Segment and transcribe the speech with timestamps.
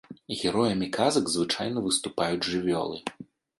[0.37, 2.97] Героямі казак звычайна выступаюць жывёлы.